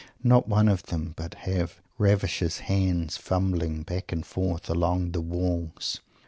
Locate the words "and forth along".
4.11-5.11